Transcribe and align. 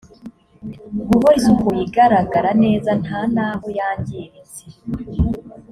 guhora 1.09 1.35
isukuye 1.39 1.81
igaragara 1.87 2.51
neza 2.63 2.89
nta 3.03 3.19
n 3.33 3.35
aho 3.47 3.65
yangiritse 3.77 4.61